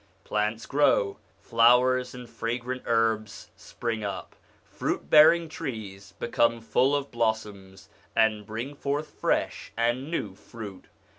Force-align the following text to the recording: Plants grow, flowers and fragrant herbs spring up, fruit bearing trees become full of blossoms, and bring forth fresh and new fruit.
Plants 0.23 0.65
grow, 0.65 1.17
flowers 1.37 2.15
and 2.15 2.27
fragrant 2.27 2.81
herbs 2.87 3.51
spring 3.55 4.03
up, 4.03 4.35
fruit 4.63 5.11
bearing 5.11 5.47
trees 5.47 6.13
become 6.17 6.59
full 6.59 6.95
of 6.95 7.11
blossoms, 7.11 7.87
and 8.15 8.43
bring 8.43 8.73
forth 8.73 9.09
fresh 9.11 9.71
and 9.77 10.09
new 10.09 10.33
fruit. 10.33 10.85